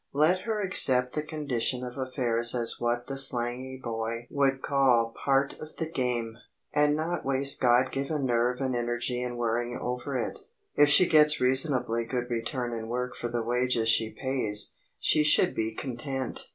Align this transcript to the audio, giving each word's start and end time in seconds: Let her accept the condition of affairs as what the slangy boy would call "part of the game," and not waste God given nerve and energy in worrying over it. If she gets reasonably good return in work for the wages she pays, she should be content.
Let 0.13 0.39
her 0.45 0.63
accept 0.65 1.13
the 1.13 1.21
condition 1.21 1.83
of 1.85 1.95
affairs 1.95 2.55
as 2.55 2.77
what 2.79 3.05
the 3.05 3.19
slangy 3.19 3.77
boy 3.77 4.25
would 4.31 4.63
call 4.63 5.13
"part 5.23 5.59
of 5.59 5.75
the 5.75 5.85
game," 5.87 6.37
and 6.73 6.95
not 6.95 7.23
waste 7.23 7.61
God 7.61 7.91
given 7.91 8.25
nerve 8.25 8.59
and 8.61 8.75
energy 8.75 9.21
in 9.21 9.37
worrying 9.37 9.77
over 9.77 10.17
it. 10.17 10.39
If 10.75 10.89
she 10.89 11.05
gets 11.07 11.39
reasonably 11.39 12.03
good 12.05 12.31
return 12.31 12.73
in 12.73 12.89
work 12.89 13.15
for 13.15 13.27
the 13.29 13.43
wages 13.43 13.89
she 13.89 14.09
pays, 14.11 14.73
she 14.99 15.23
should 15.23 15.53
be 15.53 15.75
content. 15.75 16.47